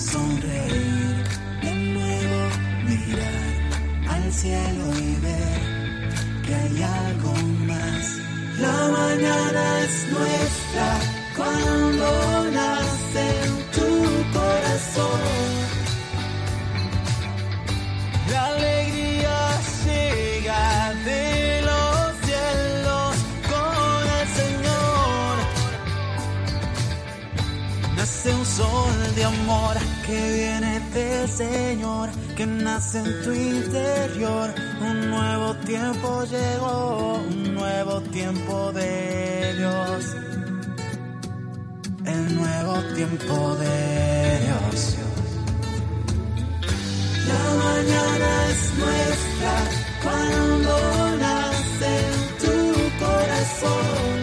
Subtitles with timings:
[0.00, 1.24] sonreír,
[1.62, 2.40] de nuevo
[2.88, 3.52] mirar
[4.08, 5.60] al cielo y ver
[6.46, 7.34] que hay algo
[7.66, 8.18] más.
[8.58, 10.98] La mañana es nuestra
[11.36, 12.39] cuando
[28.00, 34.54] Nace un sol de amor que viene del Señor, que nace en tu interior.
[34.80, 40.16] Un nuevo tiempo llegó, un nuevo tiempo de Dios.
[42.06, 44.96] El nuevo tiempo de Dios.
[47.28, 49.54] La mañana es nuestra
[50.04, 50.72] cuando
[51.18, 54.20] nace en tu corazón.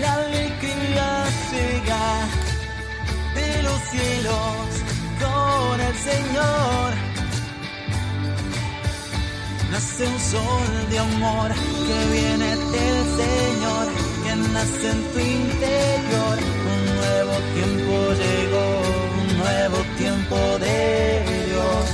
[0.00, 0.45] La
[5.20, 6.90] con el Señor.
[9.70, 11.50] Nace un sol de amor
[11.86, 13.86] que viene del Señor,
[14.24, 16.36] que nace en tu interior.
[16.72, 18.66] Un nuevo tiempo llegó,
[19.20, 21.86] un nuevo tiempo de Dios.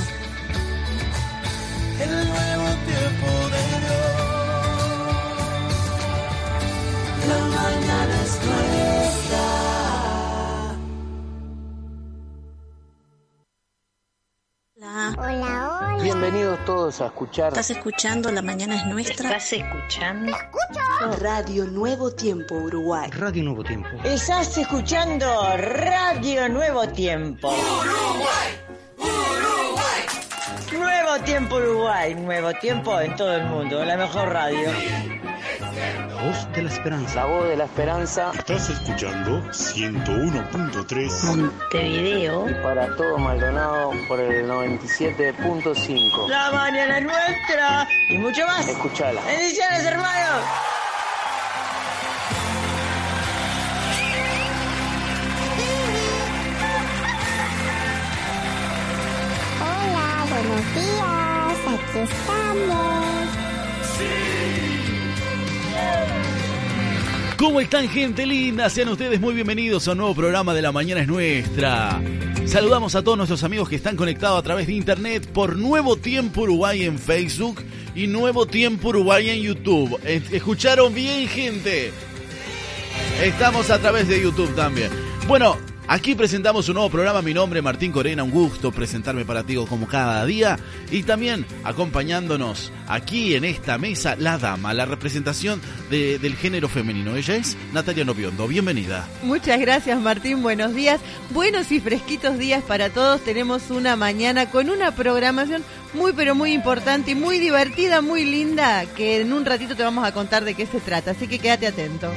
[1.99, 3.42] El nuevo tiempo
[15.17, 15.27] Hola.
[15.27, 16.03] Hola, hola.
[16.03, 17.49] Bienvenidos todos a escuchar.
[17.49, 19.29] ¿Estás escuchando La Mañana es Nuestra?
[19.29, 20.35] ¿Estás escuchando?
[21.19, 23.09] Radio Nuevo Tiempo Uruguay.
[23.11, 23.89] Radio Nuevo Tiempo.
[24.03, 25.25] Estás escuchando
[25.57, 27.49] Radio Nuevo Tiempo.
[27.49, 28.57] Uruguay,
[28.97, 30.03] Uruguay.
[30.77, 34.69] Nuevo Tiempo Uruguay, Nuevo Tiempo en todo el mundo, la mejor radio.
[36.23, 37.15] La voz de la esperanza.
[37.15, 38.31] La voz de la esperanza.
[38.33, 42.49] Estás escuchando 101.3 Montevideo.
[42.49, 46.29] Y para todo Maldonado por el 97.5.
[46.29, 48.65] La mañana es nuestra y mucho más.
[48.65, 49.19] Escuchala.
[49.25, 50.45] Bendiciones, hermanos.
[59.59, 61.57] Hola, buenos días.
[61.67, 63.13] Aquí estamos.
[67.43, 68.69] ¿Cómo están gente linda?
[68.69, 72.01] Sean ustedes muy bienvenidos a un nuevo programa de La Mañana es Nuestra.
[72.45, 76.43] Saludamos a todos nuestros amigos que están conectados a través de internet por Nuevo Tiempo
[76.43, 77.61] Uruguay en Facebook
[77.95, 79.99] y Nuevo Tiempo Uruguay en YouTube.
[80.05, 81.91] Es- ¿Escucharon bien gente?
[83.21, 84.89] Estamos a través de YouTube también.
[85.27, 85.57] Bueno,
[85.87, 87.21] aquí presentamos un nuevo programa.
[87.21, 88.23] Mi nombre es Martín Corena.
[88.23, 90.57] Un gusto presentarme para ti como cada día.
[90.91, 97.15] Y también acompañándonos aquí en esta mesa, la dama, la representación de- del género femenino.
[97.15, 98.47] Ella es Natalia Noviondo.
[98.47, 99.07] Bienvenida.
[99.23, 100.99] Muchas gracias Martín, buenos días.
[101.31, 103.23] Buenos y fresquitos días para todos.
[103.23, 108.85] Tenemos una mañana con una programación muy pero muy importante y muy divertida, muy linda,
[108.95, 111.11] que en un ratito te vamos a contar de qué se trata.
[111.11, 112.11] Así que quédate atento.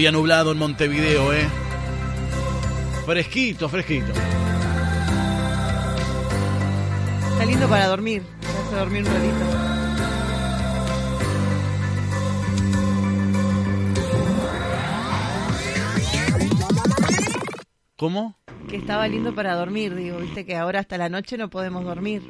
[0.00, 1.46] Día nublado en Montevideo, ¿eh?
[3.04, 4.10] Fresquito, fresquito.
[7.32, 8.22] Está lindo para dormir.
[8.72, 9.36] Dormir un ratito.
[17.98, 18.38] ¿Cómo?
[18.70, 22.22] Que estaba lindo para dormir, digo, viste que ahora hasta la noche no podemos dormir.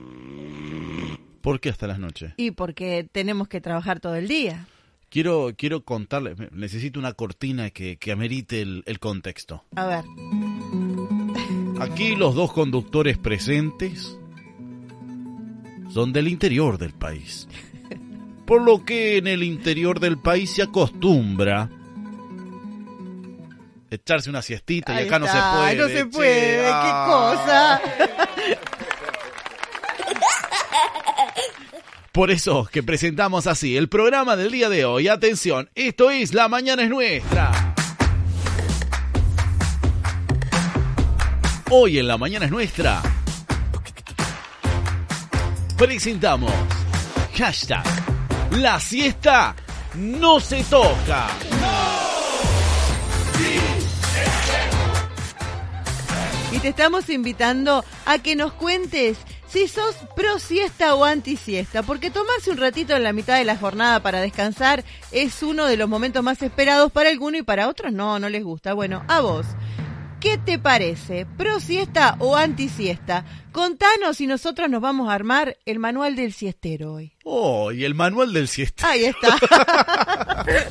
[1.41, 2.33] ¿Por qué hasta las noches?
[2.37, 4.67] Y porque tenemos que trabajar todo el día.
[5.11, 9.65] Quiero, quiero contarle, necesito una cortina que, que amerite el, el contexto.
[9.75, 10.05] A ver,
[11.81, 14.17] Aquí los dos conductores presentes
[15.93, 17.49] son del interior del país.
[18.47, 21.69] Por lo que en el interior del país se acostumbra
[23.91, 25.77] echarse una siestita y acá no se puede.
[25.77, 26.07] No se che.
[26.07, 27.81] puede, qué Ah.
[27.81, 27.81] cosa.
[32.13, 35.09] Por eso que presentamos así el programa del día de hoy.
[35.09, 37.75] Atención, esto es La Mañana es Nuestra.
[41.71, 43.03] Hoy en La Mañana es Nuestra
[45.81, 46.53] presentamos
[47.39, 47.83] hashtag
[48.51, 49.57] La siesta
[49.95, 51.29] no se toca.
[56.53, 59.17] Y te estamos invitando a que nos cuentes
[59.51, 63.45] si sos pro siesta o anti siesta, porque tomarse un ratito en la mitad de
[63.45, 67.69] la jornada para descansar es uno de los momentos más esperados para algunos y para
[67.69, 68.75] otros no, no les gusta.
[68.75, 69.47] Bueno, a vos.
[70.21, 71.25] ¿Qué te parece?
[71.39, 73.25] ¿Pro siesta o anti siesta?
[73.53, 77.13] Contanos y nosotros nos vamos a armar el manual del siestero hoy.
[77.25, 78.91] Oh, y el manual del siesta.
[78.91, 79.39] Ahí está.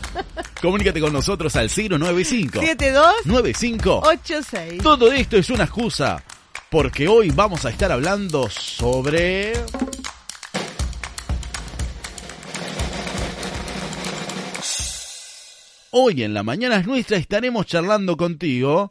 [0.61, 4.83] Comunícate con nosotros al 095 72 95 86.
[4.83, 6.23] Todo esto es una excusa,
[6.69, 9.53] porque hoy vamos a estar hablando sobre...
[15.91, 18.89] Hoy en la mañana es nuestra estaremos charlando contigo.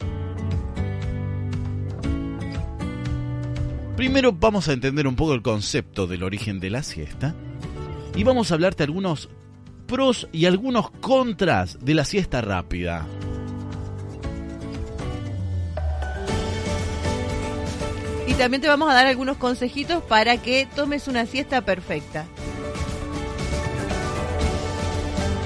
[3.96, 7.36] Primero vamos a entender un poco el concepto del origen de la siesta
[8.16, 9.28] y vamos a hablarte algunos
[9.86, 13.06] pros y algunos contras de la siesta rápida.
[18.28, 22.26] Y también te vamos a dar algunos consejitos para que tomes una siesta perfecta.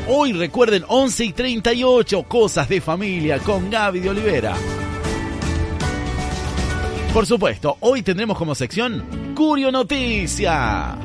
[0.09, 4.57] Hoy recuerden 11 y 38, cosas de familia con Gaby de Olivera.
[7.15, 10.97] Por supuesto, hoy tendremos como sección Curio Noticia.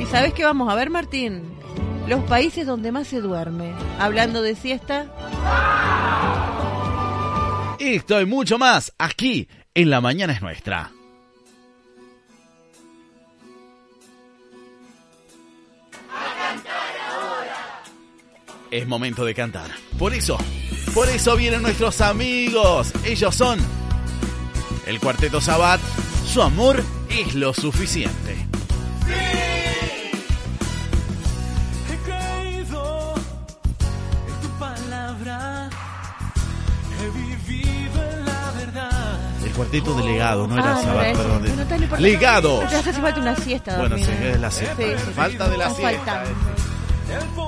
[0.00, 1.42] ¿Y sabes qué vamos a ver, Martín?
[2.08, 3.74] Los países donde más se duerme.
[3.98, 5.06] Hablando de siesta.
[7.78, 10.90] Esto y mucho más aquí en La Mañana es Nuestra.
[18.70, 19.70] Es momento de cantar.
[19.98, 20.38] Por eso,
[20.94, 22.92] por eso vienen nuestros amigos.
[23.04, 23.58] Ellos son
[24.86, 25.80] el Cuarteto Sabat.
[26.26, 28.25] Su amor es lo suficiente.
[39.56, 41.42] Cuarteto de Legado, no era Ah, no Sabat, perdón.
[41.42, 41.98] no importa.
[42.02, 42.58] Legado.
[42.68, 43.78] Te hace falta una siesta.
[43.78, 44.76] Bueno, sí, es la siesta.
[44.76, 45.96] Sí, sí, Falta de la siesta.
[46.04, 47.45] faltando.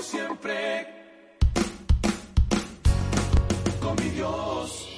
[0.00, 0.86] siempre
[3.80, 4.88] con mi Dios.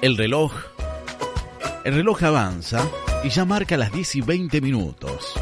[0.00, 0.52] El reloj.
[1.84, 2.86] El reloj avanza
[3.24, 5.34] y ya marca las 10 y 20 minutos.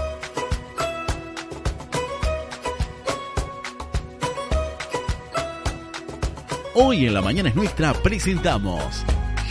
[6.74, 9.04] Hoy en la mañana es nuestra presentamos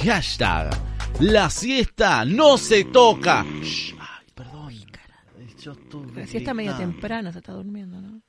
[0.04, 0.72] hashtag
[1.20, 3.44] La siesta no se toca.
[3.62, 4.72] Shh, ay, perdón.
[5.60, 6.94] Yo estuve La siesta medio gritando.
[6.94, 8.22] temprano, se está durmiendo, ¿no?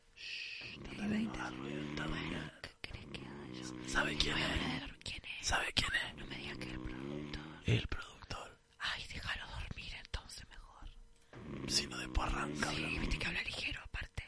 [3.86, 5.46] ¿Sabe quién es?
[5.46, 6.16] ¿Sabe quién es?
[6.18, 7.42] No me digas que el productor.
[7.64, 8.58] El productor.
[8.78, 11.70] Ay, déjalo dormir entonces mejor.
[11.70, 12.70] Si no después arranca.
[12.70, 14.24] Sí, viste que habla ligero aparte.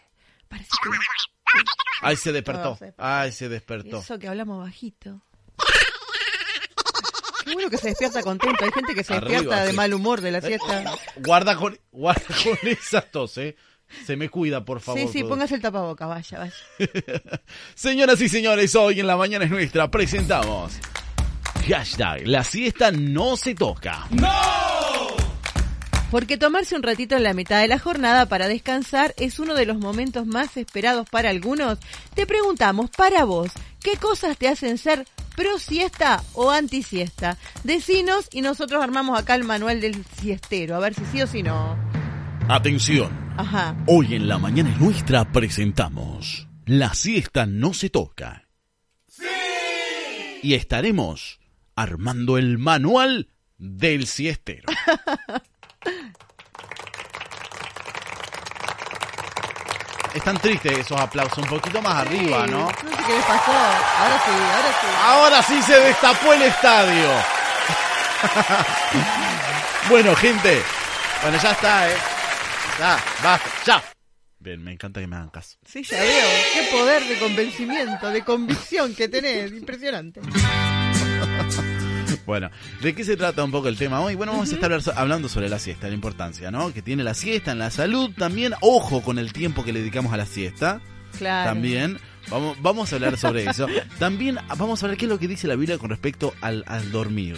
[0.48, 0.88] Parece que...
[2.02, 2.70] Ay, se despertó.
[2.70, 3.98] No, se- Ay, se despertó.
[4.00, 5.22] eso que hablamos bajito.
[7.44, 8.64] Qué bueno que se despierta contento.
[8.64, 9.76] Hay gente que se Arriba, despierta de sí.
[9.76, 10.84] mal humor de la siesta.
[11.16, 13.54] Guarda con, guarda con esa tos, ¿eh?
[14.06, 15.00] Se me cuida, por favor.
[15.00, 16.54] Sí, sí, póngase el tapaboca, vaya, vaya.
[17.74, 20.72] Señoras y señores, hoy en la mañana es nuestra presentamos
[21.68, 24.06] hashtag La siesta no se toca.
[26.10, 29.66] Porque tomarse un ratito en la mitad de la jornada para descansar es uno de
[29.66, 31.78] los momentos más esperados para algunos.
[32.14, 33.50] Te preguntamos, para vos,
[33.82, 37.36] ¿qué cosas te hacen ser pro siesta o anti siesta?
[37.64, 41.42] Decinos y nosotros armamos acá el manual del siestero, a ver si sí o si
[41.42, 41.76] no.
[42.48, 43.24] Atención.
[43.36, 43.76] Ajá.
[43.86, 48.48] Hoy en la mañana es nuestra presentamos La siesta no se toca.
[49.08, 49.24] ¡Sí!
[50.42, 51.40] Y estaremos
[51.74, 54.64] armando el manual del siestero.
[60.14, 62.60] Están tristes esos aplausos, un poquito más arriba, ¿no?
[62.60, 63.50] No sé qué les pasó.
[63.50, 64.86] Ahora sí, ahora sí.
[65.02, 67.08] Ahora sí se destapó el estadio.
[69.88, 70.62] bueno, gente.
[71.20, 71.96] Bueno, ya está, ¿eh?
[72.78, 73.82] Ya, basta, ya.
[74.38, 75.56] Bien, me encanta que me hagan caso.
[75.66, 76.28] Sí, ya veo.
[76.52, 79.50] Qué poder de convencimiento, de convicción que tenés.
[79.52, 80.20] Impresionante.
[82.26, 82.50] Bueno,
[82.80, 84.14] ¿de qué se trata un poco el tema hoy?
[84.14, 86.72] Bueno, vamos a estar hablando sobre la siesta, la importancia, ¿no?
[86.72, 88.10] Que tiene la siesta en la salud.
[88.16, 90.80] También, ojo con el tiempo que le dedicamos a la siesta.
[91.18, 91.50] Claro.
[91.52, 91.98] También,
[92.30, 93.66] vamos, vamos a hablar sobre eso.
[93.98, 96.90] También vamos a ver qué es lo que dice la Biblia con respecto al, al
[96.90, 97.36] dormir.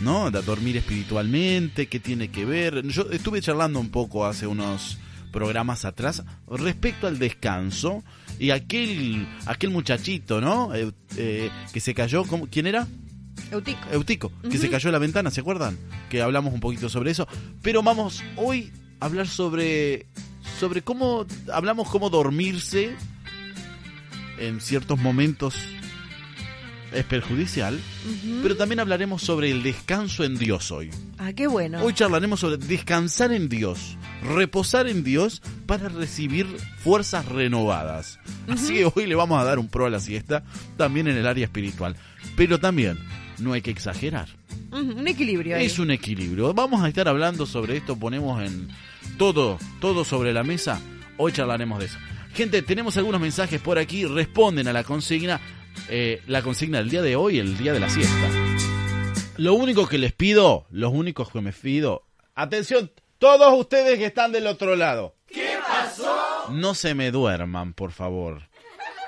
[0.00, 0.30] ¿no?
[0.30, 2.82] De dormir espiritualmente, qué tiene que ver.
[2.88, 4.98] Yo estuve charlando un poco hace unos
[5.32, 8.02] programas atrás respecto al descanso
[8.38, 10.74] y aquel aquel muchachito, ¿no?
[10.74, 12.86] Eh, eh, que se cayó, ¿cómo- ¿quién era?
[13.50, 13.88] Eutico.
[13.90, 15.78] Eutico, que se cayó de la ventana, ¿se acuerdan?
[16.08, 17.26] Que hablamos un poquito sobre eso.
[17.62, 20.06] Pero vamos hoy a hablar sobre
[20.58, 22.94] sobre cómo hablamos cómo dormirse
[24.38, 25.54] en ciertos momentos
[26.92, 27.78] es perjudicial,
[28.42, 30.90] pero también hablaremos sobre el descanso en Dios hoy.
[31.18, 31.82] Ah, qué bueno.
[31.82, 33.96] Hoy charlaremos sobre descansar en Dios,
[34.34, 36.46] reposar en Dios para recibir
[36.82, 38.18] fuerzas renovadas.
[38.48, 40.42] Así que hoy le vamos a dar un pro a la siesta,
[40.76, 41.96] también en el área espiritual.
[42.36, 42.98] Pero también
[43.40, 44.28] no hay que exagerar.
[44.72, 45.66] Un equilibrio ahí.
[45.66, 46.52] Es un equilibrio.
[46.54, 48.68] Vamos a estar hablando sobre esto, ponemos en
[49.18, 50.80] todo, todo sobre la mesa.
[51.16, 51.98] Hoy charlaremos de eso.
[52.34, 55.40] Gente, tenemos algunos mensajes por aquí, responden a la consigna,
[55.88, 58.28] eh, la consigna del día de hoy, el día de la siesta.
[59.36, 64.32] Lo único que les pido, los únicos que me pido, atención, todos ustedes que están
[64.32, 65.16] del otro lado.
[65.26, 66.50] ¿Qué pasó?
[66.50, 68.48] No se me duerman, por favor.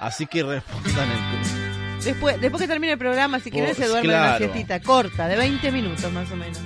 [0.01, 1.62] Así que respondan el...
[2.05, 5.71] Después, después que termine el programa, si quieren, se duermen una siestita corta, de 20
[5.73, 6.59] minutos más o menos.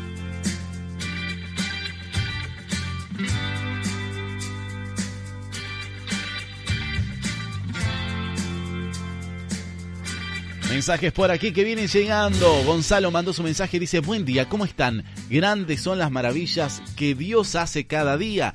[10.70, 12.52] Mensajes por aquí que vienen llegando.
[12.64, 15.04] Gonzalo mandó su mensaje y dice, buen día, ¿cómo están?
[15.30, 18.52] Grandes son las maravillas que Dios hace cada día.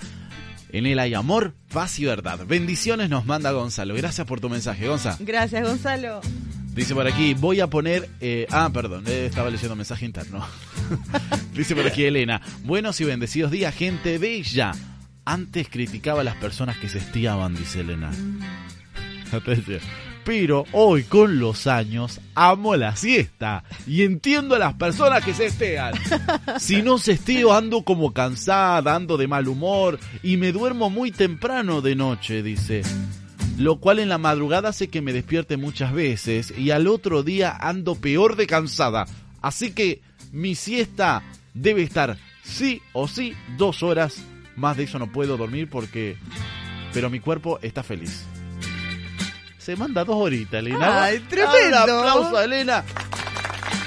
[0.71, 2.45] En él hay amor, paz y verdad.
[2.45, 3.95] Bendiciones nos manda Gonzalo.
[3.95, 5.17] Gracias por tu mensaje, Gonza.
[5.19, 6.21] Gracias, Gonzalo.
[6.73, 8.09] Dice por aquí, voy a poner...
[8.21, 10.45] eh, ah, perdón, eh, estaba leyendo mensaje interno.
[11.53, 14.71] Dice por aquí Elena, buenos y bendecidos días, gente bella.
[15.25, 18.11] Antes criticaba a las personas que se estiaban, dice Elena.
[20.23, 25.47] Pero hoy con los años amo la siesta y entiendo a las personas que se
[25.47, 25.93] estean.
[26.59, 31.11] Si no se esteo ando como cansada, ando de mal humor y me duermo muy
[31.11, 32.83] temprano de noche, dice.
[33.61, 37.55] Lo cual en la madrugada hace que me despierte muchas veces y al otro día
[37.55, 39.05] ando peor de cansada.
[39.39, 40.01] Así que
[40.31, 41.21] mi siesta
[41.53, 44.17] debe estar sí o sí dos horas.
[44.55, 46.17] Más de eso no puedo dormir porque...
[46.91, 48.23] Pero mi cuerpo está feliz.
[49.59, 51.03] Se manda dos horitas, Elena.
[51.03, 51.83] Ay, tremendo.
[51.83, 52.83] Un aplauso a Elena.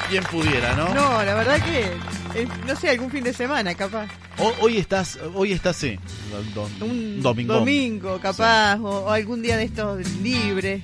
[0.09, 0.95] Quien pudiera, ¿no?
[0.95, 4.09] No, la verdad que, eh, no sé, algún fin de semana, capaz.
[4.39, 5.99] Ho- Hoy estás, hoy estás, sí.
[6.81, 7.55] Un domingo.
[7.55, 10.83] domingo, capaz, o, o algún día de estos libres.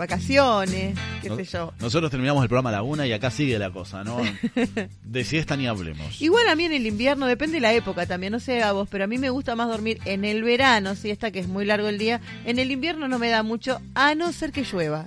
[0.00, 1.72] Vacaciones, qué No- sé yo.
[1.80, 4.20] Nosotros terminamos el programa a la una y acá sigue la cosa, ¿no?
[5.04, 6.20] De siesta ni hablemos.
[6.20, 8.88] Igual a mí en el invierno, depende de la época también, no sé a vos,
[8.90, 11.64] pero a mí me gusta más dormir en el verano, si esta que es muy
[11.64, 12.20] largo el día.
[12.44, 15.06] En el invierno no me da mucho, a no ser que llueva.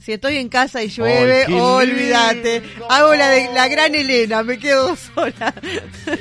[0.00, 2.62] Si estoy en casa y llueve, qué olvídate.
[2.88, 5.54] Hago la de la gran Elena, me quedo sola.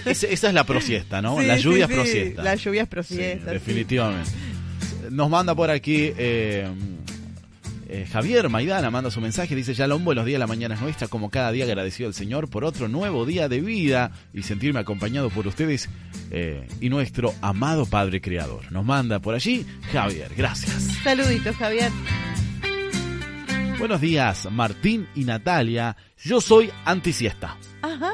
[0.06, 1.40] Es- esa es la prosiesta, ¿no?
[1.40, 2.44] Sí, la sí, lluvia sí, es prosiesta.
[2.44, 3.48] La lluvia es Sí, prosiesta.
[3.48, 3.54] sí.
[3.54, 4.30] definitivamente.
[5.10, 6.68] Nos manda por aquí eh,
[7.94, 11.10] eh, Javier Maidana, manda su mensaje, dice, ya Lombo, los días la mañana es nuestra,
[11.10, 15.30] como cada día agradecido al Señor por otro nuevo día de vida y sentirme acompañado
[15.30, 15.90] por ustedes
[16.32, 18.72] eh, y nuestro amado Padre Creador.
[18.72, 21.00] Nos manda por allí Javier, gracias.
[21.04, 21.92] Saluditos, Javier.
[23.78, 25.98] Buenos días, Martín y Natalia.
[26.24, 27.58] Yo soy antisiesta.
[27.82, 28.14] Ajá.